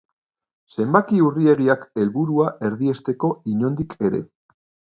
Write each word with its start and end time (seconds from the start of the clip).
Zenbaki 0.77 1.19
urriegiak 1.25 1.85
helburua 2.05 2.49
erdiesteko 2.71 3.33
inondik 3.55 3.99
ere. 4.11 4.27